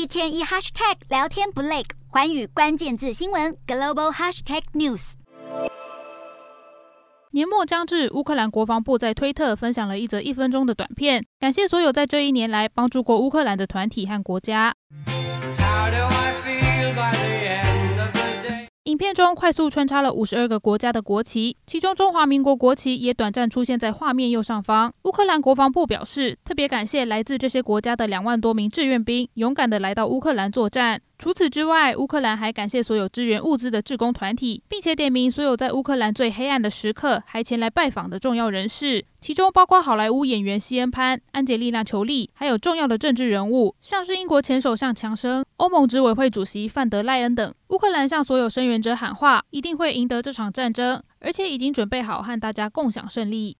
[0.00, 5.12] 一天一 hashtag 聊天不累，环宇关键字新闻 global hashtag news。
[7.32, 14.74] 年末将至，乌克兰国防部在推特分享了一则一分钟的短片，感谢所有在这一年来帮助过乌克兰的团体和国家。
[14.88, 16.39] 影
[19.00, 24.92] 片中快速穿插了五十二个国家的国旗，其中中华民国国旗也短暂出现在画面右上方。
[25.04, 31.00] 乌克兰国防部表示，特别感谢来自这些国家的两万多名志愿兵，勇敢地来到乌克兰作战。
[31.20, 47.54] 除此之外，乌克兰还感谢所有支援物资的志工团体，并且点名所有在乌克兰最黑暗的时刻还前来拜访的重要人士，其中包括好莱坞演员西恩潘、安杰丽娜·裘莉，还有重要的政治人物，像是英国前首相强生、欧盟执委会主席范德赖恩等。
[47.68, 53.48] 乌克兰向所有声援者喊话：一定会赢得这场战争，而且已经准备好和大家共享胜利。